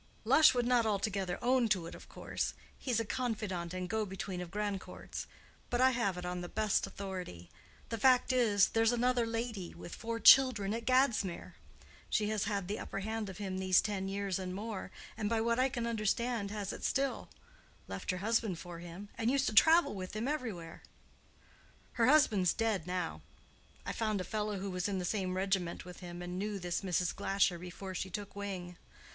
"Lush 0.25 0.55
would 0.55 0.65
not 0.65 0.83
altogether 0.87 1.37
own 1.43 1.67
to 1.69 1.85
it, 1.85 1.93
of 1.93 2.09
course. 2.09 2.55
He's 2.75 2.99
a 2.99 3.05
confident 3.05 3.71
and 3.71 3.87
go 3.87 4.03
between 4.03 4.41
of 4.41 4.49
Grandcourt's. 4.49 5.27
But 5.69 5.79
I 5.79 5.91
have 5.91 6.17
it 6.17 6.25
on 6.25 6.41
the 6.41 6.49
best 6.49 6.87
authority. 6.87 7.51
The 7.89 7.99
fact 7.99 8.33
is, 8.33 8.69
there's 8.69 8.91
another 8.91 9.27
lady 9.27 9.75
with 9.75 9.93
four 9.93 10.19
children 10.19 10.73
at 10.73 10.85
Gadsmere. 10.87 11.53
She 12.09 12.29
has 12.29 12.45
had 12.45 12.67
the 12.67 12.79
upper 12.79 13.01
hand 13.01 13.29
of 13.29 13.37
him 13.37 13.59
these 13.59 13.79
ten 13.79 14.07
years 14.07 14.39
and 14.39 14.55
more, 14.55 14.89
and 15.15 15.29
by 15.29 15.39
what 15.39 15.59
I 15.59 15.69
can 15.69 15.85
understand 15.85 16.49
has 16.49 16.73
it 16.73 16.83
still—left 16.83 18.09
her 18.09 18.17
husband 18.17 18.57
for 18.57 18.79
him, 18.79 19.09
and 19.19 19.29
used 19.29 19.45
to 19.49 19.53
travel 19.53 19.93
with 19.93 20.15
him 20.15 20.27
everywhere. 20.27 20.81
Her 21.91 22.07
husband's 22.07 22.53
dead 22.53 22.87
now; 22.87 23.21
I 23.85 23.93
found 23.93 24.19
a 24.19 24.23
fellow 24.23 24.57
who 24.57 24.71
was 24.71 24.87
in 24.87 24.97
the 24.97 25.05
same 25.05 25.35
regiment 25.37 25.85
with 25.85 25.99
him, 25.99 26.23
and 26.23 26.39
knew 26.39 26.57
this 26.57 26.81
Mrs. 26.81 27.13
Glasher 27.15 27.59
before 27.59 27.93
she 27.93 28.09
took 28.09 28.35
wing. 28.35 28.77